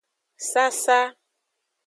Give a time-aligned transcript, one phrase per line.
[0.49, 0.99] Sasa.